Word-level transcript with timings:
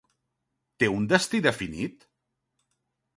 Té 0.83 0.87
un 0.93 1.05
destí 1.11 1.41
definit? 1.47 2.07